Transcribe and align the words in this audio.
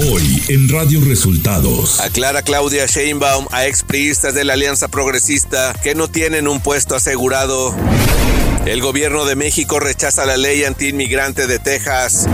Hoy 0.00 0.40
en 0.46 0.68
Radio 0.68 1.00
Resultados. 1.04 1.98
Aclara 1.98 2.42
Claudia 2.42 2.86
Sheinbaum 2.86 3.48
a 3.50 3.66
expriistas 3.66 4.32
de 4.32 4.44
la 4.44 4.52
Alianza 4.52 4.86
Progresista 4.86 5.74
que 5.82 5.96
no 5.96 6.06
tienen 6.06 6.46
un 6.46 6.60
puesto 6.60 6.94
asegurado. 6.94 7.74
El 8.64 8.80
gobierno 8.80 9.24
de 9.24 9.34
México 9.34 9.80
rechaza 9.80 10.24
la 10.24 10.36
ley 10.36 10.62
antiinmigrante 10.62 11.48
de 11.48 11.58
Texas. 11.58 12.28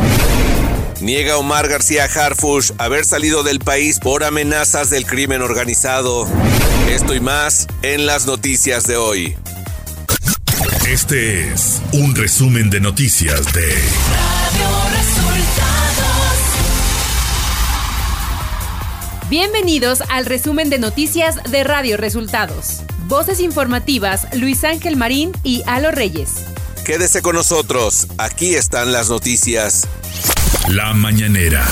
Niega 1.01 1.39
Omar 1.39 1.69
García 1.69 2.05
Harfush 2.05 2.73
haber 2.77 3.07
salido 3.07 3.43
del 3.43 3.61
país 3.61 3.99
por 3.99 4.25
amenazas 4.25 4.91
del 4.91 5.07
crimen 5.07 5.41
organizado. 5.41 6.29
Esto 6.91 7.15
y 7.15 7.21
más 7.21 7.67
en 7.81 8.05
las 8.05 8.27
noticias 8.27 8.85
de 8.87 8.99
hoy. 8.99 9.37
Este 10.87 11.49
es 11.51 11.81
un 11.93 12.15
resumen 12.15 12.69
de 12.69 12.81
noticias 12.81 13.51
de 13.55 13.71
Radio 13.71 14.69
Bienvenidos 19.31 20.03
al 20.11 20.27
resumen 20.27 20.69
de 20.69 20.79
noticias 20.79 21.43
de 21.51 21.65
Radio 21.65 21.97
Resultados. 21.97 22.83
Voces 23.07 23.41
informativas 23.41 24.27
Luis 24.35 24.65
Ángel 24.65 24.97
Marín 24.97 25.33
y 25.43 25.63
Alo 25.67 25.91
Reyes. 25.91 26.45
Quédese 26.85 27.23
con 27.23 27.35
nosotros, 27.35 28.07
aquí 28.19 28.55
están 28.55 28.93
las 28.93 29.09
noticias. 29.09 29.89
La 30.69 30.93
mañanera. 30.93 31.67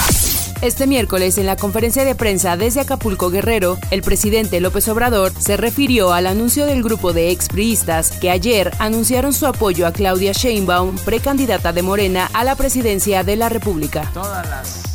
Este 0.63 0.87
miércoles, 0.87 1.37
en 1.37 1.45
la 1.45 1.57
conferencia 1.57 2.07
de 2.07 2.15
prensa 2.15 2.57
desde 2.57 2.81
Acapulco 2.81 3.29
Guerrero, 3.29 3.79
el 3.91 4.01
presidente 4.01 4.59
López 4.61 4.89
Obrador 4.89 5.31
se 5.39 5.59
refirió 5.59 6.15
al 6.15 6.29
anuncio 6.29 6.65
del 6.65 6.83
grupo 6.83 7.13
de 7.13 7.33
expriistas 7.33 8.13
que 8.13 8.31
ayer 8.31 8.73
anunciaron 8.79 9.35
su 9.35 9.47
apoyo 9.47 9.87
a 9.87 9.93
Claudia 9.93 10.33
Sheinbaum, 10.33 10.97
precandidata 11.05 11.75
de 11.75 11.83
Morena 11.83 12.31
a 12.33 12.45
la 12.45 12.57
presidencia 12.57 13.25
de 13.25 13.37
la 13.37 13.51
República. 13.51 14.11
Todas 14.15 14.49
las 14.49 14.93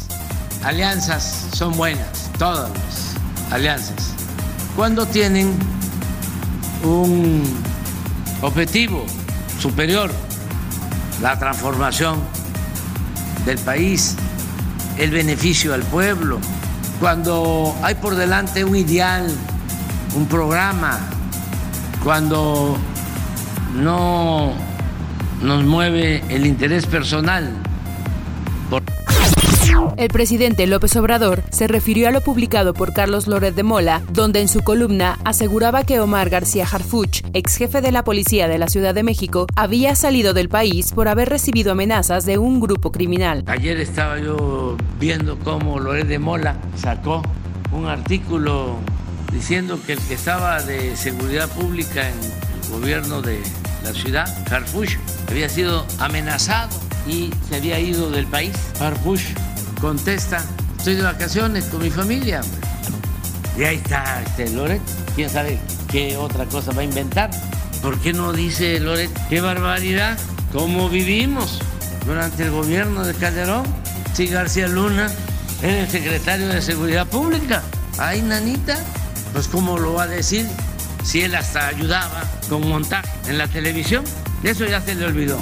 alianzas 0.63 1.47
son 1.53 1.77
buenas, 1.77 2.26
todas 2.37 2.69
las 2.69 3.53
alianzas. 3.53 4.13
Cuando 4.75 5.05
tienen 5.05 5.53
un 6.83 7.43
objetivo 8.41 9.05
superior, 9.59 10.11
la 11.21 11.37
transformación 11.39 12.19
del 13.45 13.57
país, 13.59 14.15
el 14.97 15.11
beneficio 15.11 15.73
al 15.73 15.81
pueblo, 15.83 16.39
cuando 16.99 17.75
hay 17.83 17.95
por 17.95 18.15
delante 18.15 18.63
un 18.63 18.75
ideal, 18.75 19.27
un 20.15 20.27
programa, 20.27 20.99
cuando 22.03 22.77
no 23.75 24.53
nos 25.41 25.63
mueve 25.63 26.23
el 26.29 26.45
interés 26.45 26.85
personal, 26.85 27.51
el 29.97 30.09
presidente 30.09 30.67
López 30.67 30.95
Obrador 30.95 31.43
se 31.49 31.67
refirió 31.67 32.07
a 32.07 32.11
lo 32.11 32.21
publicado 32.21 32.73
por 32.73 32.93
Carlos 32.93 33.27
Loret 33.27 33.55
de 33.55 33.63
Mola, 33.63 34.03
donde 34.11 34.41
en 34.41 34.47
su 34.47 34.61
columna 34.61 35.17
aseguraba 35.25 35.83
que 35.83 35.99
Omar 35.99 36.29
García 36.29 36.67
Harfuch, 36.71 37.23
ex 37.33 37.57
jefe 37.57 37.81
de 37.81 37.91
la 37.91 38.03
policía 38.03 38.47
de 38.47 38.59
la 38.59 38.67
Ciudad 38.67 38.93
de 38.93 39.03
México, 39.03 39.47
había 39.55 39.95
salido 39.95 40.33
del 40.33 40.49
país 40.49 40.91
por 40.93 41.07
haber 41.07 41.29
recibido 41.29 41.71
amenazas 41.71 42.25
de 42.25 42.37
un 42.37 42.59
grupo 42.59 42.91
criminal. 42.91 43.43
Ayer 43.47 43.79
estaba 43.79 44.19
yo 44.19 44.77
viendo 44.99 45.39
cómo 45.39 45.79
Loret 45.79 46.07
de 46.07 46.19
Mola 46.19 46.57
sacó 46.75 47.23
un 47.71 47.87
artículo 47.87 48.77
diciendo 49.33 49.79
que 49.85 49.93
el 49.93 49.99
que 49.99 50.13
estaba 50.13 50.61
de 50.61 50.95
seguridad 50.95 51.49
pública 51.49 52.07
en 52.07 52.15
el 52.19 52.79
gobierno 52.79 53.21
de 53.21 53.39
la 53.83 53.93
ciudad, 53.93 54.27
Harfuch, 54.51 54.97
había 55.27 55.49
sido 55.49 55.85
amenazado 55.99 56.69
y 57.07 57.31
se 57.49 57.55
había 57.55 57.79
ido 57.79 58.11
del 58.11 58.27
país. 58.27 58.53
Harfuch 58.79 59.21
contesta, 59.79 60.43
estoy 60.77 60.95
de 60.95 61.03
vacaciones 61.03 61.65
con 61.65 61.81
mi 61.81 61.89
familia. 61.89 62.41
Y 63.57 63.63
ahí 63.63 63.77
está 63.77 64.21
este 64.21 64.49
Loret, 64.51 64.81
quién 65.15 65.29
sabe 65.29 65.59
qué 65.89 66.17
otra 66.17 66.45
cosa 66.45 66.71
va 66.71 66.81
a 66.81 66.85
inventar. 66.85 67.29
¿Por 67.81 67.99
qué 67.99 68.13
no 68.13 68.33
dice 68.33 68.79
Loret, 68.79 69.11
qué 69.29 69.41
barbaridad, 69.41 70.17
cómo 70.51 70.89
vivimos 70.89 71.59
durante 72.05 72.43
el 72.43 72.51
gobierno 72.51 73.05
de 73.05 73.13
Calderón? 73.13 73.65
Si 74.13 74.27
García 74.27 74.67
Luna 74.67 75.09
era 75.61 75.81
el 75.81 75.89
secretario 75.89 76.47
de 76.47 76.61
Seguridad 76.61 77.07
Pública. 77.07 77.63
Ay, 77.97 78.21
nanita, 78.21 78.77
pues 79.33 79.47
cómo 79.47 79.77
lo 79.77 79.93
va 79.93 80.03
a 80.03 80.07
decir 80.07 80.45
si 81.03 81.21
él 81.21 81.35
hasta 81.35 81.67
ayudaba 81.67 82.23
con 82.49 82.67
montaje 82.67 83.09
en 83.27 83.37
la 83.37 83.47
televisión. 83.47 84.03
Eso 84.43 84.65
ya 84.65 84.81
se 84.81 84.95
le 84.95 85.05
olvidó. 85.05 85.39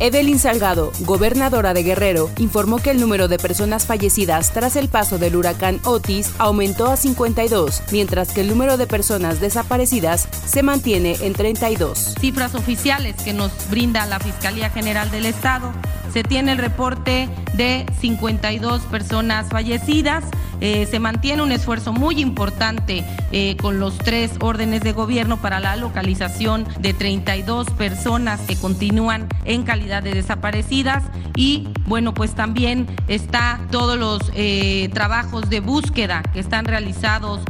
Evelyn 0.00 0.38
Salgado, 0.38 0.92
gobernadora 1.00 1.74
de 1.74 1.82
Guerrero, 1.82 2.30
informó 2.38 2.78
que 2.78 2.90
el 2.90 3.00
número 3.00 3.26
de 3.26 3.38
personas 3.38 3.84
fallecidas 3.84 4.52
tras 4.52 4.76
el 4.76 4.88
paso 4.88 5.18
del 5.18 5.34
huracán 5.34 5.80
Otis 5.84 6.30
aumentó 6.38 6.86
a 6.86 6.96
52, 6.96 7.82
mientras 7.90 8.32
que 8.32 8.42
el 8.42 8.48
número 8.48 8.76
de 8.76 8.86
personas 8.86 9.40
desaparecidas 9.40 10.28
se 10.46 10.62
mantiene 10.62 11.16
en 11.20 11.32
32. 11.32 12.14
Cifras 12.20 12.54
oficiales 12.54 13.16
que 13.22 13.32
nos 13.32 13.50
brinda 13.70 14.06
la 14.06 14.20
Fiscalía 14.20 14.70
General 14.70 15.10
del 15.10 15.26
Estado. 15.26 15.72
Se 16.12 16.22
tiene 16.22 16.52
el 16.52 16.58
reporte 16.58 17.28
de 17.54 17.84
52 18.00 18.82
personas 18.82 19.48
fallecidas. 19.48 20.24
Eh, 20.60 20.86
se 20.90 20.98
mantiene 20.98 21.42
un 21.42 21.52
esfuerzo 21.52 21.92
muy 21.92 22.20
importante 22.20 23.04
eh, 23.32 23.56
con 23.60 23.78
los 23.78 23.96
tres 23.98 24.32
órdenes 24.40 24.82
de 24.82 24.92
gobierno 24.92 25.36
para 25.36 25.60
la 25.60 25.76
localización 25.76 26.66
de 26.80 26.94
32 26.94 27.70
personas 27.70 28.40
que 28.40 28.56
continúan 28.56 29.28
en 29.44 29.62
calidad 29.62 30.02
de 30.02 30.14
desaparecidas 30.14 31.04
y 31.36 31.68
bueno 31.86 32.12
pues 32.12 32.34
también 32.34 32.88
está 33.06 33.60
todos 33.70 33.96
los 33.96 34.20
eh, 34.34 34.90
trabajos 34.92 35.48
de 35.48 35.60
búsqueda 35.60 36.22
que 36.32 36.40
están 36.40 36.64
realizados 36.64 37.40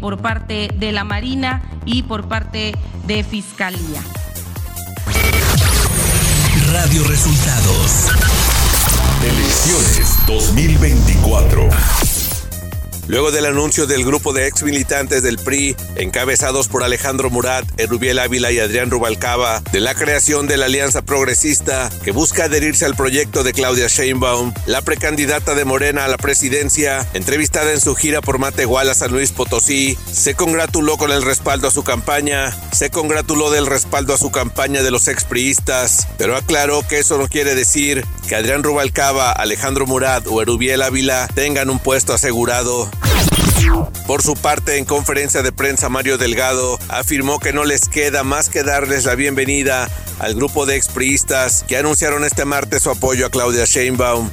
por 0.00 0.18
parte 0.20 0.70
de 0.76 0.92
la 0.92 1.04
Marina 1.04 1.62
y 1.84 2.02
por 2.02 2.26
parte 2.26 2.72
de 3.06 3.22
Fiscalía. 3.22 4.02
Radio 6.72 7.04
Resultados. 7.04 8.08
Elecciones 9.22 10.18
2024. 10.26 11.68
Luego 13.08 13.30
del 13.30 13.46
anuncio 13.46 13.86
del 13.86 14.04
grupo 14.04 14.34
de 14.34 14.46
ex 14.46 14.62
militantes 14.62 15.22
del 15.22 15.38
PRI, 15.38 15.74
encabezados 15.96 16.68
por 16.68 16.84
Alejandro 16.84 17.30
Murat, 17.30 17.64
Erubiel 17.78 18.18
Ávila 18.18 18.52
y 18.52 18.58
Adrián 18.58 18.90
Rubalcaba, 18.90 19.62
de 19.72 19.80
la 19.80 19.94
creación 19.94 20.46
de 20.46 20.58
la 20.58 20.66
Alianza 20.66 21.00
Progresista 21.00 21.88
que 22.04 22.12
busca 22.12 22.44
adherirse 22.44 22.84
al 22.84 22.96
proyecto 22.96 23.44
de 23.44 23.54
Claudia 23.54 23.86
Sheinbaum, 23.86 24.52
la 24.66 24.82
precandidata 24.82 25.54
de 25.54 25.64
Morena 25.64 26.04
a 26.04 26.08
la 26.08 26.18
presidencia, 26.18 27.08
entrevistada 27.14 27.72
en 27.72 27.80
su 27.80 27.94
gira 27.94 28.20
por 28.20 28.38
Matehuala, 28.38 28.92
San 28.92 29.10
Luis 29.10 29.32
Potosí, 29.32 29.96
se 30.12 30.34
congratuló 30.34 30.98
con 30.98 31.10
el 31.10 31.22
respaldo 31.22 31.68
a 31.68 31.70
su 31.70 31.84
campaña, 31.84 32.54
se 32.72 32.90
congratuló 32.90 33.50
del 33.50 33.66
respaldo 33.66 34.12
a 34.12 34.18
su 34.18 34.30
campaña 34.30 34.82
de 34.82 34.90
los 34.90 35.08
expriistas, 35.08 36.06
pero 36.18 36.36
aclaró 36.36 36.86
que 36.86 36.98
eso 36.98 37.16
no 37.16 37.26
quiere 37.26 37.54
decir 37.54 38.04
que 38.28 38.36
Adrián 38.36 38.62
Rubalcaba, 38.62 39.32
Alejandro 39.32 39.86
Murat 39.86 40.26
o 40.26 40.42
Erubiel 40.42 40.82
Ávila 40.82 41.26
tengan 41.34 41.70
un 41.70 41.78
puesto 41.78 42.12
asegurado. 42.12 42.90
Por 44.06 44.22
su 44.22 44.34
parte, 44.34 44.78
en 44.78 44.84
conferencia 44.84 45.42
de 45.42 45.52
prensa, 45.52 45.88
Mario 45.88 46.18
Delgado 46.18 46.78
afirmó 46.88 47.38
que 47.38 47.52
no 47.52 47.64
les 47.64 47.88
queda 47.88 48.24
más 48.24 48.48
que 48.48 48.62
darles 48.62 49.04
la 49.04 49.14
bienvenida 49.14 49.88
al 50.18 50.34
grupo 50.34 50.66
de 50.66 50.76
expriistas 50.76 51.64
que 51.68 51.76
anunciaron 51.76 52.24
este 52.24 52.44
martes 52.44 52.82
su 52.82 52.90
apoyo 52.90 53.26
a 53.26 53.30
Claudia 53.30 53.64
Sheinbaum. 53.64 54.30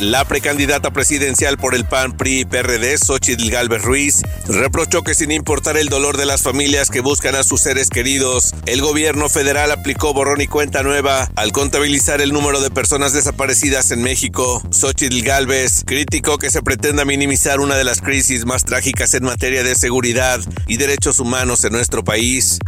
La 0.00 0.24
precandidata 0.24 0.90
presidencial 0.90 1.56
por 1.56 1.74
el 1.74 1.86
PAN, 1.86 2.16
PRI 2.16 2.40
y 2.40 2.44
PRD, 2.44 2.98
Xochitl 2.98 3.50
Galvez 3.50 3.82
Ruiz, 3.82 4.22
reprochó 4.46 5.02
que 5.02 5.14
sin 5.14 5.30
importar 5.30 5.78
el 5.78 5.88
dolor 5.88 6.18
de 6.18 6.26
las 6.26 6.42
familias 6.42 6.90
que 6.90 7.00
buscan 7.00 7.34
a 7.34 7.42
sus 7.42 7.62
seres 7.62 7.88
queridos, 7.88 8.54
el 8.66 8.82
gobierno 8.82 9.28
federal 9.28 9.70
aplicó 9.72 10.12
borrón 10.12 10.40
y 10.42 10.46
cuenta 10.46 10.82
nueva 10.82 11.30
al 11.34 11.52
contabilizar 11.52 12.20
el 12.20 12.32
número 12.32 12.60
de 12.60 12.70
personas 12.70 13.14
desaparecidas 13.14 13.90
en 13.90 14.02
México. 14.02 14.62
Xochitl 14.70 15.22
Galvez 15.22 15.82
criticó 15.86 16.36
que 16.36 16.50
se 16.50 16.62
pretenda 16.62 17.04
minimizar 17.04 17.60
una 17.60 17.76
de 17.76 17.84
las 17.84 18.02
crisis 18.02 18.44
más 18.44 18.64
trágicas 18.64 19.14
en 19.14 19.24
materia 19.24 19.62
de 19.62 19.74
seguridad 19.74 20.40
y 20.66 20.76
derechos 20.76 21.18
humanos 21.20 21.64
en 21.64 21.72
nuestro 21.72 22.04
país. 22.04 22.58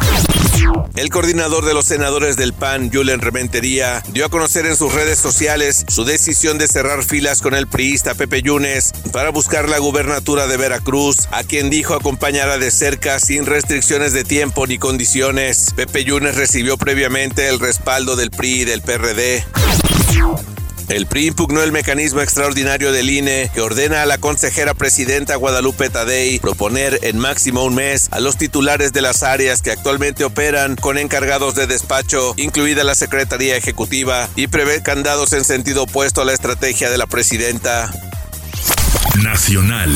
El 0.97 1.11
coordinador 1.11 1.65
de 1.65 1.75
los 1.75 1.85
senadores 1.85 2.37
del 2.37 2.53
PAN, 2.53 2.91
Julen 2.93 3.21
Rementería, 3.21 4.03
dio 4.13 4.27
a 4.27 4.29
conocer 4.29 4.67
en 4.67 4.77
sus 4.77 4.93
redes 4.93 5.19
sociales 5.19 5.85
su 5.89 6.05
decisión 6.05 6.59
de 6.59 6.67
cerrar 6.79 7.03
filas 7.03 7.43
con 7.43 7.55
el 7.55 7.67
priista 7.67 8.15
Pepe 8.15 8.41
Yunes 8.41 8.93
para 9.13 9.31
buscar 9.31 9.69
la 9.69 9.79
gubernatura 9.79 10.47
de 10.47 10.57
Veracruz, 10.57 11.27
a 11.33 11.43
quien 11.43 11.71
dijo 11.71 11.93
acompañará 11.93 12.57
de 12.57 12.71
cerca 12.71 13.19
sin 13.19 13.47
restricciones 13.47 14.13
de 14.13 14.23
tiempo 14.23 14.65
ni 14.65 14.79
condiciones. 14.79 15.73
Pepe 15.75 16.05
Yunes 16.05 16.37
recibió 16.37 16.79
previamente 16.79 17.49
el 17.49 17.59
respaldo 17.59 18.15
del 18.15 18.31
PRI 18.31 18.61
y 18.61 18.65
del 18.65 18.83
PRD. 18.83 19.45
El 20.89 21.07
PRI 21.07 21.27
impugnó 21.27 21.63
el 21.63 21.71
mecanismo 21.71 22.23
extraordinario 22.23 22.93
del 22.93 23.11
INE 23.11 23.51
que 23.53 23.61
ordena 23.61 24.03
a 24.03 24.07
la 24.07 24.17
consejera 24.17 24.73
presidenta 24.73 25.37
Guadalupe 25.37 25.91
Tadei 25.91 26.39
proponer 26.39 26.99
en 27.03 27.19
máximo 27.19 27.63
un 27.65 27.75
mes 27.75 28.09
a 28.11 28.21
los 28.21 28.39
titulares 28.39 28.95
de 28.95 29.03
las 29.03 29.23
áreas 29.23 29.61
que 29.61 29.71
actualmente 29.71 30.25
operan 30.25 30.77
con 30.77 30.97
encargados 30.97 31.55
de 31.55 31.67
despacho, 31.67 32.33
incluida 32.39 32.85
la 32.85 32.95
Secretaría 32.95 33.57
Ejecutiva, 33.57 34.31
y 34.35 34.47
prevé 34.47 34.83
candados 34.83 35.35
en 35.35 35.45
sentido 35.45 35.83
opuesto 35.83 36.23
a 36.23 36.25
la 36.25 36.33
estrategia 36.33 36.91
de 36.91 36.97
la 36.97 37.07
presidenta. 37.07 37.93
Nacional. 39.23 39.91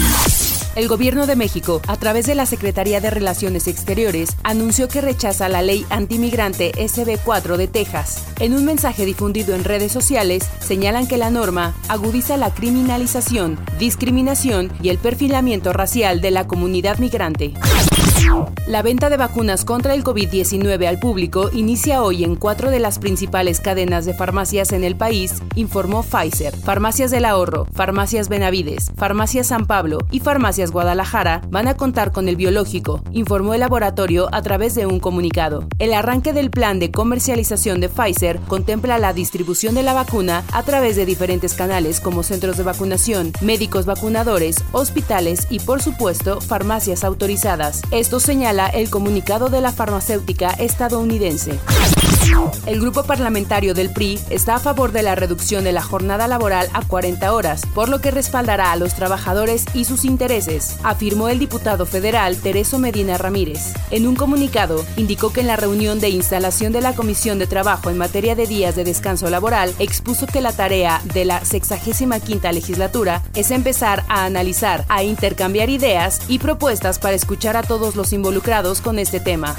El 0.74 0.88
gobierno 0.88 1.26
de 1.26 1.36
México, 1.36 1.82
a 1.86 1.98
través 1.98 2.24
de 2.24 2.34
la 2.34 2.46
Secretaría 2.46 3.02
de 3.02 3.10
Relaciones 3.10 3.69
Exteriores, 3.69 4.30
anunció 4.42 4.88
que 4.88 5.02
rechaza 5.02 5.50
la 5.50 5.60
ley 5.60 5.84
antimigrante 5.90 6.72
SB4 6.72 7.58
de 7.58 7.69
Texas. 7.69 8.24
En 8.40 8.54
un 8.54 8.64
mensaje 8.64 9.04
difundido 9.04 9.54
en 9.54 9.64
redes 9.64 9.92
sociales, 9.92 10.48
señalan 10.60 11.06
que 11.06 11.19
la 11.19 11.28
norma 11.28 11.74
agudiza 11.88 12.38
la 12.38 12.54
criminalización, 12.54 13.58
discriminación 13.78 14.72
y 14.80 14.88
el 14.88 14.96
perfilamiento 14.96 15.74
racial 15.74 16.22
de 16.22 16.30
la 16.30 16.46
comunidad 16.46 16.98
migrante. 16.98 17.52
La 18.66 18.80
venta 18.80 19.10
de 19.10 19.16
vacunas 19.16 19.64
contra 19.64 19.94
el 19.94 20.04
COVID-19 20.04 20.86
al 20.86 20.98
público 20.98 21.50
inicia 21.52 22.02
hoy 22.02 22.24
en 22.24 22.36
cuatro 22.36 22.70
de 22.70 22.78
las 22.78 22.98
principales 22.98 23.60
cadenas 23.60 24.06
de 24.06 24.14
farmacias 24.14 24.72
en 24.72 24.84
el 24.84 24.96
país, 24.96 25.42
informó 25.56 26.02
Pfizer. 26.02 26.56
Farmacias 26.56 27.10
del 27.10 27.24
Ahorro, 27.24 27.66
Farmacias 27.74 28.28
Benavides, 28.28 28.90
Farmacias 28.96 29.48
San 29.48 29.66
Pablo 29.66 29.98
y 30.10 30.20
Farmacias 30.20 30.70
Guadalajara 30.70 31.42
van 31.50 31.69
a 31.69 31.74
contar 31.74 32.12
con 32.12 32.28
el 32.28 32.36
biológico, 32.36 33.02
informó 33.12 33.52
el 33.52 33.60
laboratorio 33.60 34.28
a 34.32 34.40
través 34.40 34.75
de 34.75 34.86
un 34.86 35.00
comunicado. 35.00 35.66
El 35.78 35.92
arranque 35.92 36.32
del 36.32 36.50
plan 36.50 36.78
de 36.78 36.92
comercialización 36.92 37.80
de 37.80 37.88
Pfizer 37.88 38.38
contempla 38.48 38.98
la 38.98 39.12
distribución 39.12 39.75
de 39.75 39.82
la 39.82 39.92
vacuna 39.92 40.44
a 40.52 40.62
través 40.62 40.96
de 40.96 41.04
diferentes 41.04 41.54
canales 41.54 42.00
como 42.00 42.22
centros 42.22 42.56
de 42.56 42.62
vacunación, 42.62 43.32
médicos 43.42 43.84
vacunadores, 43.84 44.64
hospitales 44.72 45.48
y 45.50 45.58
por 45.58 45.82
supuesto 45.82 46.40
farmacias 46.40 47.04
autorizadas. 47.04 47.82
Señala 48.20 48.67
el 48.69 48.91
comunicado 48.91 49.49
de 49.49 49.61
la 49.61 49.73
farmacéutica 49.73 50.50
estadounidense. 50.50 51.59
El 52.66 52.80
grupo 52.80 53.02
parlamentario 53.02 53.74
del 53.74 53.90
PRI 53.90 54.20
está 54.30 54.54
a 54.54 54.60
favor 54.60 54.92
de 54.92 55.02
la 55.02 55.14
reducción 55.14 55.64
de 55.64 55.72
la 55.72 55.82
jornada 55.82 56.28
laboral 56.28 56.69
a 56.72 56.82
40 56.82 57.32
horas, 57.32 57.62
por 57.74 57.88
lo 57.88 58.00
que 58.00 58.10
respaldará 58.10 58.72
a 58.72 58.76
los 58.76 58.94
trabajadores 58.94 59.64
y 59.74 59.84
sus 59.84 60.04
intereses, 60.04 60.76
afirmó 60.84 61.28
el 61.28 61.38
diputado 61.38 61.86
federal 61.86 62.36
Tereso 62.36 62.78
Medina 62.78 63.19
Ramírez. 63.19 63.74
En 63.90 64.06
un 64.06 64.14
comunicado, 64.14 64.84
indicó 64.96 65.32
que 65.32 65.40
en 65.40 65.48
la 65.48 65.56
reunión 65.56 66.00
de 66.00 66.10
instalación 66.10 66.72
de 66.72 66.80
la 66.80 66.94
Comisión 66.94 67.38
de 67.38 67.46
Trabajo 67.46 67.90
en 67.90 67.98
materia 67.98 68.36
de 68.36 68.46
días 68.46 68.76
de 68.76 68.84
descanso 68.84 69.28
laboral, 69.28 69.75
expuso 69.78 70.26
que 70.26 70.40
la 70.40 70.52
tarea 70.52 71.02
de 71.12 71.25
la 71.25 71.44
65 71.44 72.52
legislatura 72.52 73.22
es 73.34 73.50
empezar 73.50 74.04
a 74.08 74.25
analizar, 74.25 74.84
a 74.88 75.02
intercambiar 75.02 75.68
ideas 75.68 76.20
y 76.28 76.38
propuestas 76.38 76.98
para 76.98 77.16
escuchar 77.16 77.56
a 77.56 77.62
todos 77.62 77.96
los 77.96 78.12
involucrados 78.12 78.80
con 78.80 78.98
este 78.98 79.18
tema. 79.18 79.56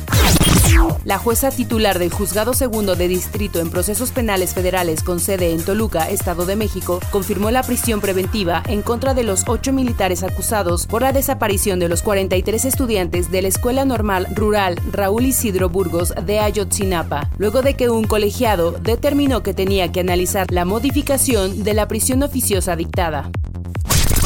La 1.05 1.17
jueza 1.17 1.51
titular 1.51 1.99
del 1.99 2.11
Juzgado 2.11 2.53
Segundo 2.53 2.95
de 2.95 3.07
Distrito 3.07 3.59
en 3.59 3.69
Procesos 3.69 4.11
Penales 4.11 4.53
Federales 4.53 5.03
con 5.03 5.19
sede 5.19 5.51
en 5.51 5.61
Toluca, 5.61 6.09
Estado 6.09 6.45
de 6.45 6.55
México, 6.55 6.99
confirmó 7.11 7.51
la 7.51 7.63
prisión 7.63 7.99
preventiva 7.99 8.63
en 8.67 8.81
contra 8.81 9.13
de 9.13 9.23
los 9.23 9.43
ocho 9.47 9.73
militares 9.73 10.23
acusados 10.23 10.87
por 10.87 11.01
la 11.01 11.11
desaparición 11.11 11.79
de 11.79 11.89
los 11.89 12.01
43 12.01 12.65
estudiantes 12.65 13.31
de 13.31 13.41
la 13.41 13.49
Escuela 13.49 13.83
Normal 13.83 14.27
Rural 14.33 14.79
Raúl 14.91 15.25
Isidro 15.25 15.69
Burgos 15.69 16.13
de 16.25 16.39
Ayotzinapa, 16.39 17.29
luego 17.37 17.61
de 17.61 17.73
que 17.75 17.89
un 17.89 18.05
colegiado 18.05 18.71
determinó 18.71 19.43
que 19.43 19.53
tenía 19.53 19.91
que 19.91 19.99
analizar 19.99 20.47
la 20.51 20.65
modificación 20.65 21.63
de 21.63 21.73
la 21.73 21.87
prisión 21.87 22.23
oficiosa 22.23 22.75
dictada. 22.75 23.29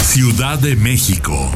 Ciudad 0.03 0.59
de 0.59 0.75
México. 0.75 1.49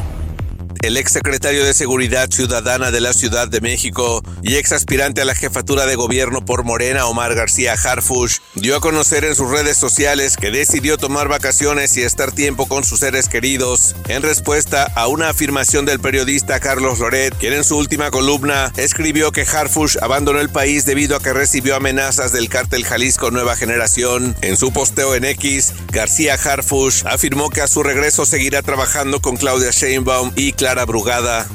El 0.82 0.96
ex 0.96 1.12
secretario 1.12 1.64
de 1.64 1.74
Seguridad 1.74 2.28
Ciudadana 2.28 2.90
de 2.90 3.00
la 3.00 3.12
Ciudad 3.12 3.46
de 3.46 3.60
México 3.60 4.20
y 4.42 4.56
ex 4.56 4.72
aspirante 4.72 5.20
a 5.20 5.24
la 5.24 5.36
jefatura 5.36 5.86
de 5.86 5.94
gobierno 5.94 6.44
por 6.44 6.64
Morena, 6.64 7.06
Omar 7.06 7.36
García 7.36 7.74
Harfush, 7.74 8.38
dio 8.56 8.74
a 8.74 8.80
conocer 8.80 9.22
en 9.22 9.36
sus 9.36 9.48
redes 9.48 9.76
sociales 9.76 10.36
que 10.36 10.50
decidió 10.50 10.98
tomar 10.98 11.28
vacaciones 11.28 11.96
y 11.96 12.02
estar 12.02 12.32
tiempo 12.32 12.66
con 12.66 12.82
sus 12.82 12.98
seres 12.98 13.28
queridos, 13.28 13.94
en 14.08 14.22
respuesta 14.22 14.90
a 14.96 15.06
una 15.06 15.28
afirmación 15.28 15.86
del 15.86 16.00
periodista 16.00 16.58
Carlos 16.58 16.98
Loret, 16.98 17.32
quien 17.36 17.52
en 17.52 17.62
su 17.62 17.76
última 17.76 18.10
columna 18.10 18.72
escribió 18.76 19.30
que 19.30 19.42
Harfush 19.42 19.98
abandonó 20.02 20.40
el 20.40 20.48
país 20.48 20.84
debido 20.84 21.16
a 21.16 21.22
que 21.22 21.32
recibió 21.32 21.76
amenazas 21.76 22.32
del 22.32 22.48
cártel 22.48 22.84
Jalisco 22.84 23.30
Nueva 23.30 23.54
Generación. 23.54 24.34
En 24.42 24.56
su 24.56 24.72
posteo 24.72 25.14
en 25.14 25.26
X, 25.26 25.74
García 25.92 26.34
Harfush 26.34 27.04
afirmó 27.06 27.50
que 27.50 27.60
a 27.60 27.68
su 27.68 27.84
regreso 27.84 28.26
seguirá 28.26 28.62
trabajando 28.62 29.20
con 29.20 29.36
Claudia 29.36 29.70
Sheinbaum 29.70 30.32
y 30.34 30.54
Clara 30.54 30.71
Brugada. 30.72 31.46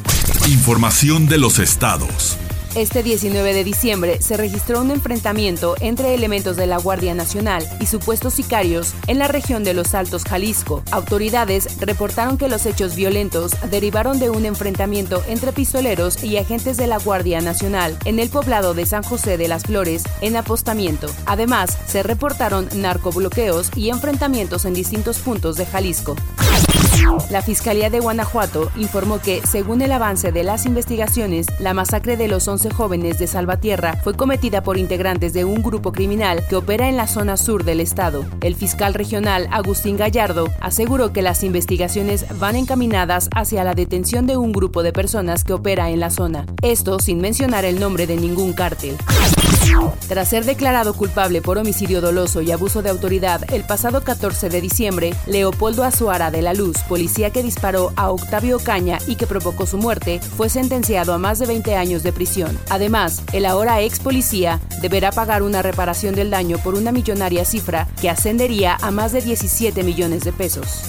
Información 0.47 1.27
de 1.27 1.39
los 1.39 1.57
estados. 1.57 2.37
Este 2.75 3.01
19 3.01 3.53
de 3.55 3.63
diciembre 3.63 4.21
se 4.21 4.37
registró 4.37 4.79
un 4.79 4.91
enfrentamiento 4.91 5.75
entre 5.79 6.13
elementos 6.13 6.55
de 6.55 6.67
la 6.67 6.77
Guardia 6.77 7.15
Nacional 7.15 7.67
y 7.79 7.87
supuestos 7.87 8.35
sicarios 8.35 8.93
en 9.07 9.17
la 9.17 9.27
región 9.27 9.63
de 9.63 9.73
Los 9.73 9.95
Altos, 9.95 10.23
Jalisco. 10.23 10.83
Autoridades 10.91 11.79
reportaron 11.79 12.37
que 12.37 12.47
los 12.47 12.67
hechos 12.67 12.95
violentos 12.95 13.53
derivaron 13.71 14.19
de 14.19 14.29
un 14.29 14.45
enfrentamiento 14.45 15.23
entre 15.27 15.51
pistoleros 15.51 16.23
y 16.23 16.37
agentes 16.37 16.77
de 16.77 16.85
la 16.85 16.99
Guardia 16.99 17.41
Nacional 17.41 17.97
en 18.05 18.19
el 18.19 18.29
poblado 18.29 18.75
de 18.75 18.85
San 18.85 19.01
José 19.01 19.37
de 19.37 19.47
las 19.47 19.63
Flores 19.63 20.03
en 20.21 20.35
apostamiento. 20.35 21.07
Además, 21.25 21.75
se 21.87 22.03
reportaron 22.03 22.69
narcobloqueos 22.75 23.71
y 23.75 23.89
enfrentamientos 23.89 24.65
en 24.65 24.75
distintos 24.75 25.17
puntos 25.17 25.55
de 25.55 25.65
Jalisco. 25.65 26.15
La 27.29 27.41
Fiscalía 27.41 27.89
de 27.89 27.99
Guanajuato 27.99 28.71
informó 28.75 29.19
que, 29.19 29.41
según 29.45 29.81
el 29.81 29.91
avance 29.91 30.31
de 30.31 30.43
las 30.43 30.65
investigaciones, 30.65 31.47
la 31.59 31.73
masacre 31.73 32.15
de 32.15 32.27
los 32.27 32.47
11 32.47 32.69
jóvenes 32.69 33.19
de 33.19 33.27
Salvatierra 33.27 33.97
fue 34.03 34.13
cometida 34.13 34.63
por 34.63 34.77
integrantes 34.77 35.33
de 35.33 35.43
un 35.43 35.61
grupo 35.61 35.91
criminal 35.91 36.43
que 36.47 36.55
opera 36.55 36.87
en 36.87 36.97
la 36.97 37.07
zona 37.07 37.37
sur 37.37 37.63
del 37.63 37.81
estado. 37.81 38.25
El 38.41 38.55
fiscal 38.55 38.93
regional 38.93 39.47
Agustín 39.51 39.97
Gallardo 39.97 40.47
aseguró 40.61 41.11
que 41.11 41.21
las 41.21 41.43
investigaciones 41.43 42.25
van 42.39 42.55
encaminadas 42.55 43.29
hacia 43.35 43.63
la 43.63 43.73
detención 43.73 44.25
de 44.25 44.37
un 44.37 44.51
grupo 44.51 44.83
de 44.83 44.93
personas 44.93 45.43
que 45.43 45.53
opera 45.53 45.89
en 45.89 45.99
la 45.99 46.09
zona, 46.09 46.45
esto 46.61 46.99
sin 46.99 47.19
mencionar 47.19 47.65
el 47.65 47.79
nombre 47.79 48.07
de 48.07 48.15
ningún 48.15 48.53
cártel. 48.53 48.97
Tras 50.07 50.29
ser 50.29 50.45
declarado 50.45 50.93
culpable 50.93 51.41
por 51.41 51.57
homicidio 51.57 52.01
doloso 52.01 52.41
y 52.41 52.51
abuso 52.51 52.81
de 52.81 52.89
autoridad 52.89 53.41
el 53.53 53.63
pasado 53.63 54.03
14 54.03 54.49
de 54.49 54.61
diciembre, 54.61 55.13
Leopoldo 55.25 55.83
Azuara 55.83 56.31
de 56.31 56.41
la 56.41 56.53
Luz, 56.53 56.77
policía 56.87 57.31
que 57.31 57.43
disparó 57.43 57.91
a 57.95 58.09
Octavio 58.09 58.59
Caña 58.59 58.99
y 59.07 59.15
que 59.15 59.27
provocó 59.27 59.65
su 59.65 59.77
muerte, 59.77 60.19
fue 60.37 60.49
sentenciado 60.49 61.13
a 61.13 61.17
más 61.17 61.39
de 61.39 61.45
20 61.45 61.75
años 61.75 62.03
de 62.03 62.13
prisión. 62.13 62.57
Además, 62.69 63.21
el 63.33 63.45
ahora 63.45 63.81
ex 63.81 63.99
policía 63.99 64.61
deberá 64.81 65.11
pagar 65.11 65.43
una 65.43 65.61
reparación 65.61 66.15
del 66.15 66.29
daño 66.29 66.57
por 66.59 66.75
una 66.75 66.91
millonaria 66.91 67.43
cifra 67.43 67.87
que 68.01 68.09
ascendería 68.09 68.77
a 68.81 68.91
más 68.91 69.11
de 69.11 69.21
17 69.21 69.83
millones 69.83 70.23
de 70.23 70.31
pesos. 70.31 70.83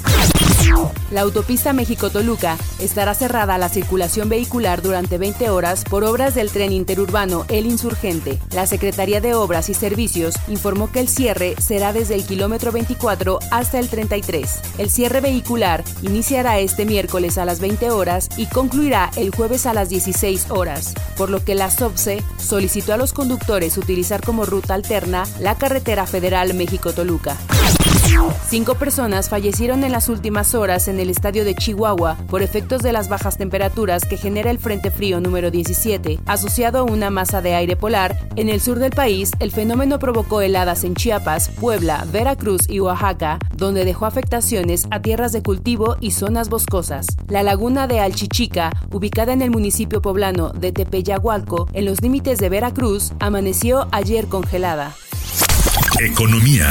La 1.10 1.22
autopista 1.22 1.72
México-Toluca 1.72 2.58
estará 2.78 3.14
cerrada 3.14 3.54
a 3.54 3.58
la 3.58 3.70
circulación 3.70 4.28
vehicular 4.28 4.82
durante 4.82 5.16
20 5.16 5.48
horas 5.48 5.84
por 5.84 6.04
obras 6.04 6.34
del 6.34 6.50
tren 6.50 6.70
interurbano 6.70 7.46
El 7.48 7.66
Insurgente. 7.66 8.38
La 8.52 8.66
Secretaría 8.66 9.20
de 9.22 9.34
Obras 9.34 9.70
y 9.70 9.74
Servicios 9.74 10.34
informó 10.48 10.92
que 10.92 11.00
el 11.00 11.08
cierre 11.08 11.54
será 11.58 11.94
desde 11.94 12.14
el 12.14 12.26
kilómetro 12.26 12.72
24 12.72 13.38
hasta 13.50 13.78
el 13.78 13.88
33. 13.88 14.60
El 14.76 14.90
cierre 14.90 15.20
vehicular 15.20 15.82
iniciará 16.02 16.58
este 16.58 16.84
miércoles 16.84 17.38
a 17.38 17.46
las 17.46 17.60
20 17.60 17.90
horas 17.90 18.28
y 18.36 18.46
concluirá 18.46 19.10
el 19.16 19.34
jueves 19.34 19.64
a 19.64 19.72
las 19.72 19.88
16 19.88 20.50
horas, 20.50 20.92
por 21.16 21.30
lo 21.30 21.42
que 21.42 21.54
la 21.54 21.70
SOPSE 21.70 22.22
solicitó 22.36 22.92
a 22.92 22.98
los 22.98 23.14
conductores 23.14 23.78
utilizar 23.78 24.20
como 24.22 24.44
ruta 24.44 24.74
alterna 24.74 25.24
la 25.40 25.56
carretera 25.56 26.06
federal 26.06 26.52
México-Toluca. 26.52 27.36
Cinco 28.48 28.76
personas 28.76 29.28
fallecieron 29.28 29.84
en 29.84 29.92
las 29.92 30.08
últimas 30.08 30.54
horas 30.54 30.88
en 30.88 30.98
el 31.00 31.10
estadio 31.10 31.44
de 31.44 31.54
Chihuahua 31.54 32.16
por 32.28 32.40
efectos 32.40 32.82
de 32.82 32.92
las 32.92 33.10
bajas 33.10 33.36
temperaturas 33.36 34.06
que 34.06 34.16
genera 34.16 34.50
el 34.50 34.58
Frente 34.58 34.90
Frío 34.90 35.20
número 35.20 35.50
17, 35.50 36.18
asociado 36.24 36.78
a 36.78 36.82
una 36.84 37.10
masa 37.10 37.42
de 37.42 37.54
aire 37.54 37.76
polar. 37.76 38.18
En 38.36 38.48
el 38.48 38.62
sur 38.62 38.78
del 38.78 38.92
país, 38.92 39.32
el 39.38 39.52
fenómeno 39.52 39.98
provocó 39.98 40.40
heladas 40.40 40.84
en 40.84 40.94
Chiapas, 40.94 41.50
Puebla, 41.60 42.06
Veracruz 42.10 42.62
y 42.70 42.80
Oaxaca, 42.80 43.38
donde 43.54 43.84
dejó 43.84 44.06
afectaciones 44.06 44.86
a 44.90 45.02
tierras 45.02 45.32
de 45.32 45.42
cultivo 45.42 45.96
y 46.00 46.12
zonas 46.12 46.48
boscosas. 46.48 47.06
La 47.28 47.42
laguna 47.42 47.86
de 47.86 48.00
Alchichica, 48.00 48.70
ubicada 48.90 49.34
en 49.34 49.42
el 49.42 49.50
municipio 49.50 50.00
poblano 50.00 50.50
de 50.50 50.72
Tepeyagualco, 50.72 51.68
en 51.74 51.84
los 51.84 52.00
límites 52.00 52.38
de 52.38 52.48
Veracruz, 52.48 53.12
amaneció 53.20 53.88
ayer 53.92 54.26
congelada. 54.26 54.94
Economía. 56.00 56.68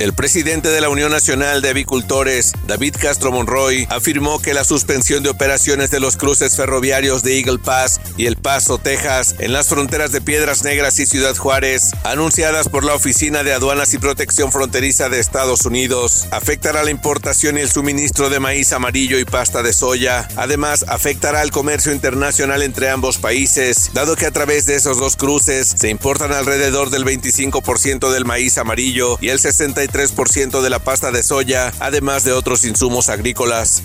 El 0.00 0.14
presidente 0.14 0.70
de 0.70 0.80
la 0.80 0.88
Unión 0.88 1.12
Nacional 1.12 1.60
de 1.60 1.68
Avicultores, 1.68 2.54
David 2.66 2.96
Castro 2.98 3.32
Monroy, 3.32 3.86
afirmó 3.90 4.40
que 4.40 4.54
la 4.54 4.64
suspensión 4.64 5.22
de 5.22 5.28
operaciones 5.28 5.90
de 5.90 6.00
los 6.00 6.16
cruces 6.16 6.56
ferroviarios 6.56 7.22
de 7.22 7.36
Eagle 7.36 7.58
Pass 7.58 8.00
y 8.16 8.24
El 8.24 8.36
Paso, 8.36 8.78
Texas, 8.78 9.34
en 9.40 9.52
las 9.52 9.68
fronteras 9.68 10.10
de 10.10 10.22
Piedras 10.22 10.64
Negras 10.64 10.98
y 11.00 11.04
Ciudad 11.04 11.36
Juárez, 11.36 11.90
anunciadas 12.02 12.70
por 12.70 12.82
la 12.82 12.94
Oficina 12.94 13.42
de 13.42 13.52
Aduanas 13.52 13.92
y 13.92 13.98
Protección 13.98 14.50
Fronteriza 14.52 15.10
de 15.10 15.20
Estados 15.20 15.66
Unidos, 15.66 16.28
afectará 16.30 16.82
la 16.82 16.90
importación 16.90 17.58
y 17.58 17.60
el 17.60 17.70
suministro 17.70 18.30
de 18.30 18.40
maíz 18.40 18.72
amarillo 18.72 19.18
y 19.18 19.26
pasta 19.26 19.62
de 19.62 19.74
soya. 19.74 20.26
Además, 20.36 20.86
afectará 20.88 21.42
el 21.42 21.50
comercio 21.50 21.92
internacional 21.92 22.62
entre 22.62 22.88
ambos 22.88 23.18
países, 23.18 23.90
dado 23.92 24.16
que 24.16 24.24
a 24.24 24.30
través 24.30 24.64
de 24.64 24.76
esos 24.76 24.98
dos 24.98 25.16
cruces 25.16 25.74
se 25.76 25.90
importan 25.90 26.32
alrededor 26.32 26.88
del 26.88 27.04
25% 27.04 28.10
del 28.10 28.24
maíz 28.24 28.56
amarillo 28.56 29.18
y 29.20 29.28
el 29.28 29.38
63% 29.38 29.89
3% 29.90 30.60
de 30.62 30.70
la 30.70 30.78
pasta 30.78 31.10
de 31.10 31.22
soya, 31.22 31.72
además 31.80 32.24
de 32.24 32.32
otros 32.32 32.64
insumos 32.64 33.08
agrícolas. 33.08 33.82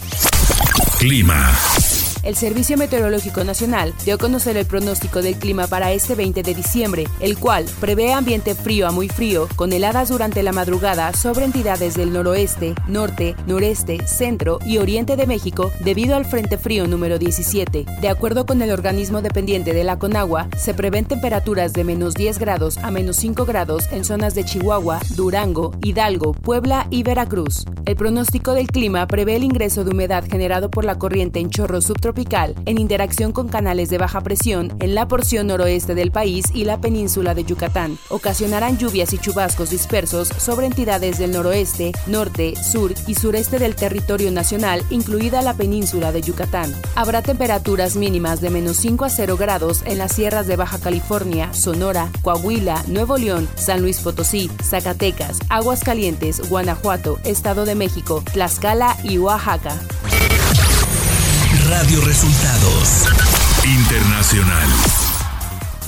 Clima. 0.99 1.57
El 2.25 2.35
Servicio 2.35 2.75
Meteorológico 2.75 3.43
Nacional 3.43 3.93
dio 4.03 4.15
a 4.15 4.17
conocer 4.17 4.57
el 4.57 4.65
pronóstico 4.65 5.21
del 5.21 5.35
clima 5.35 5.67
para 5.67 5.91
este 5.91 6.15
20 6.15 6.41
de 6.41 6.55
diciembre, 6.55 7.03
el 7.19 7.37
cual 7.37 7.65
prevé 7.79 8.13
ambiente 8.13 8.55
frío 8.55 8.87
a 8.87 8.91
muy 8.91 9.09
frío, 9.09 9.47
con 9.55 9.71
heladas 9.71 10.09
durante 10.09 10.41
la 10.41 10.51
madrugada 10.51 11.13
sobre 11.13 11.45
entidades 11.45 11.93
del 11.93 12.11
noroeste, 12.11 12.73
norte, 12.87 13.35
noreste, 13.45 14.07
centro 14.07 14.57
y 14.65 14.79
oriente 14.79 15.17
de 15.17 15.27
México 15.27 15.71
debido 15.83 16.15
al 16.15 16.25
Frente 16.25 16.57
Frío 16.57 16.87
número 16.87 17.19
17. 17.19 17.85
De 18.01 18.09
acuerdo 18.09 18.47
con 18.47 18.59
el 18.63 18.71
organismo 18.71 19.21
dependiente 19.21 19.73
de 19.73 19.83
la 19.83 19.99
Conagua, 19.99 20.47
se 20.57 20.73
prevén 20.73 21.05
temperaturas 21.05 21.73
de 21.73 21.83
menos 21.83 22.15
10 22.15 22.39
grados 22.39 22.79
a 22.79 22.89
menos 22.89 23.17
5 23.17 23.45
grados 23.45 23.83
en 23.91 24.03
zonas 24.03 24.33
de 24.33 24.45
Chihuahua, 24.45 24.99
Durango, 25.15 25.75
Hidalgo, 25.83 26.33
Puebla 26.33 26.87
y 26.89 27.03
Veracruz. 27.03 27.65
El 27.85 27.95
pronóstico 27.95 28.55
del 28.55 28.65
clima 28.65 29.05
prevé 29.05 29.35
el 29.35 29.43
ingreso 29.43 29.83
de 29.83 29.91
humedad 29.91 30.25
generado 30.27 30.71
por 30.71 30.85
la 30.85 30.97
corriente 30.97 31.39
en 31.39 31.51
chorro 31.51 31.81
subtropical 31.81 32.14
en 32.65 32.77
interacción 32.77 33.33
con 33.33 33.49
canales 33.49 33.89
de 33.89 33.97
baja 33.97 34.21
presión 34.21 34.75
en 34.79 34.95
la 34.95 35.07
porción 35.07 35.47
noroeste 35.47 35.95
del 35.95 36.11
país 36.11 36.45
y 36.53 36.63
la 36.63 36.79
península 36.79 37.35
de 37.35 37.43
Yucatán. 37.43 37.97
Ocasionarán 38.09 38.77
lluvias 38.77 39.11
y 39.11 39.17
chubascos 39.17 39.69
dispersos 39.69 40.29
sobre 40.29 40.67
entidades 40.67 41.17
del 41.17 41.31
noroeste, 41.31 41.91
norte, 42.07 42.55
sur 42.55 42.93
y 43.05 43.15
sureste 43.15 43.59
del 43.59 43.75
territorio 43.75 44.31
nacional, 44.31 44.81
incluida 44.89 45.41
la 45.41 45.55
península 45.55 46.13
de 46.13 46.21
Yucatán. 46.21 46.73
Habrá 46.95 47.21
temperaturas 47.21 47.97
mínimas 47.97 48.39
de 48.39 48.49
menos 48.49 48.77
5 48.77 49.05
a 49.05 49.09
0 49.09 49.35
grados 49.37 49.83
en 49.85 49.97
las 49.97 50.13
sierras 50.13 50.47
de 50.47 50.55
Baja 50.55 50.79
California, 50.79 51.53
Sonora, 51.53 52.09
Coahuila, 52.21 52.81
Nuevo 52.87 53.17
León, 53.17 53.47
San 53.55 53.81
Luis 53.81 53.99
Potosí, 53.99 54.49
Zacatecas, 54.63 55.39
Aguascalientes, 55.49 56.49
Guanajuato, 56.49 57.19
Estado 57.25 57.65
de 57.65 57.75
México, 57.75 58.23
Tlaxcala 58.31 58.95
y 59.03 59.17
Oaxaca. 59.17 59.77
Radio 61.69 61.99
Resultados 62.01 63.05
Internacional. 63.65 64.69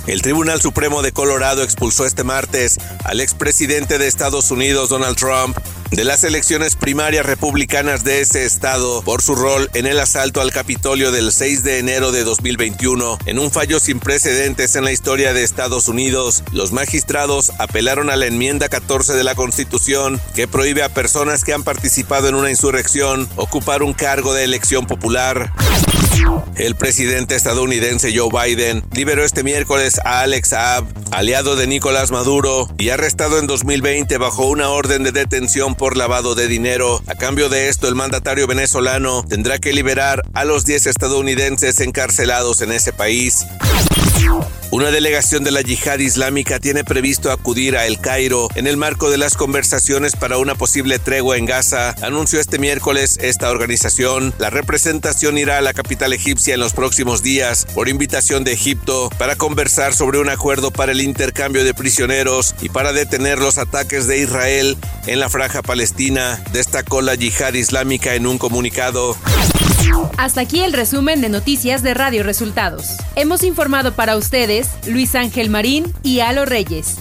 El 0.07 0.23
Tribunal 0.23 0.59
Supremo 0.59 1.03
de 1.03 1.11
Colorado 1.11 1.61
expulsó 1.61 2.05
este 2.05 2.23
martes 2.23 2.79
al 3.03 3.21
expresidente 3.21 3.99
de 3.99 4.07
Estados 4.07 4.49
Unidos, 4.49 4.89
Donald 4.89 5.17
Trump, 5.17 5.55
de 5.91 6.03
las 6.03 6.23
elecciones 6.23 6.75
primarias 6.75 7.25
republicanas 7.25 8.03
de 8.03 8.21
ese 8.21 8.45
estado 8.45 9.01
por 9.01 9.21
su 9.21 9.35
rol 9.35 9.69
en 9.73 9.85
el 9.85 9.99
asalto 9.99 10.41
al 10.41 10.51
Capitolio 10.51 11.11
del 11.11 11.31
6 11.31 11.63
de 11.63 11.79
enero 11.79 12.11
de 12.11 12.23
2021. 12.23 13.19
En 13.25 13.39
un 13.39 13.51
fallo 13.51 13.79
sin 13.79 13.99
precedentes 13.99 14.75
en 14.75 14.83
la 14.83 14.91
historia 14.91 15.33
de 15.33 15.43
Estados 15.43 15.87
Unidos, 15.87 16.43
los 16.51 16.71
magistrados 16.71 17.51
apelaron 17.59 18.09
a 18.09 18.15
la 18.15 18.25
enmienda 18.25 18.69
14 18.69 19.13
de 19.13 19.23
la 19.23 19.35
Constitución 19.35 20.19
que 20.35 20.47
prohíbe 20.47 20.83
a 20.83 20.89
personas 20.89 21.43
que 21.43 21.53
han 21.53 21.63
participado 21.63 22.27
en 22.29 22.35
una 22.35 22.49
insurrección 22.49 23.29
ocupar 23.35 23.83
un 23.83 23.93
cargo 23.93 24.33
de 24.33 24.43
elección 24.43 24.87
popular. 24.87 25.51
El 26.55 26.75
presidente 26.75 27.35
estadounidense 27.35 28.11
Joe 28.15 28.29
Biden 28.31 28.83
liberó 28.91 29.23
este 29.23 29.43
miércoles 29.43 29.99
a 30.03 30.21
Alex 30.21 30.49
Saab, 30.49 30.85
aliado 31.11 31.55
de 31.55 31.67
Nicolás 31.67 32.11
Maduro, 32.11 32.67
y 32.77 32.89
arrestado 32.89 33.37
en 33.39 33.47
2020 33.47 34.17
bajo 34.17 34.47
una 34.47 34.69
orden 34.69 35.03
de 35.03 35.11
detención 35.11 35.75
por 35.75 35.97
lavado 35.97 36.33
de 36.33 36.47
dinero. 36.47 37.01
A 37.07 37.15
cambio 37.15 37.49
de 37.49 37.69
esto, 37.69 37.87
el 37.87 37.95
mandatario 37.95 38.47
venezolano 38.47 39.23
tendrá 39.27 39.59
que 39.59 39.73
liberar 39.73 40.23
a 40.33 40.45
los 40.45 40.65
10 40.65 40.87
estadounidenses 40.87 41.79
encarcelados 41.79 42.61
en 42.61 42.71
ese 42.71 42.91
país. 42.91 43.45
Una 44.69 44.91
delegación 44.91 45.45
de 45.45 45.51
la 45.51 45.61
yihad 45.61 45.99
islámica 45.99 46.59
tiene 46.59 46.83
previsto 46.83 47.31
acudir 47.31 47.77
a 47.77 47.87
El 47.87 47.99
Cairo 47.99 48.49
en 48.55 48.67
el 48.67 48.75
marco 48.75 49.09
de 49.09 49.17
las 49.17 49.35
conversaciones 49.35 50.17
para 50.17 50.37
una 50.37 50.55
posible 50.55 50.99
tregua 50.99 51.37
en 51.37 51.45
Gaza, 51.45 51.95
anunció 52.01 52.39
este 52.41 52.59
miércoles 52.59 53.17
esta 53.21 53.49
organización. 53.49 54.33
La 54.39 54.49
representación 54.49 55.37
irá 55.37 55.57
a 55.57 55.61
la 55.61 55.73
capital 56.07 56.13
egipcia 56.13 56.53
en 56.53 56.59
los 56.61 56.73
próximos 56.73 57.21
días 57.21 57.67
por 57.73 57.89
invitación 57.89 58.43
de 58.43 58.53
Egipto 58.53 59.09
para 59.17 59.35
conversar 59.35 59.93
sobre 59.93 60.19
un 60.19 60.29
acuerdo 60.29 60.71
para 60.71 60.91
el 60.93 61.01
intercambio 61.01 61.63
de 61.65 61.73
prisioneros 61.73 62.55
y 62.61 62.69
para 62.69 62.93
detener 62.93 63.39
los 63.39 63.57
ataques 63.57 64.07
de 64.07 64.19
Israel 64.19 64.77
en 65.05 65.19
la 65.19 65.29
franja 65.29 65.61
palestina, 65.61 66.41
destacó 66.53 67.01
la 67.01 67.15
yihad 67.15 67.53
islámica 67.53 68.15
en 68.15 68.25
un 68.25 68.37
comunicado. 68.37 69.17
Hasta 70.17 70.41
aquí 70.41 70.61
el 70.61 70.73
resumen 70.73 71.19
de 71.21 71.29
noticias 71.29 71.83
de 71.83 71.93
Radio 71.93 72.23
Resultados. 72.23 72.85
Hemos 73.15 73.43
informado 73.43 73.93
para 73.93 74.15
ustedes 74.15 74.69
Luis 74.85 75.15
Ángel 75.15 75.49
Marín 75.49 75.93
y 76.03 76.21
Alo 76.21 76.45
Reyes. 76.45 76.97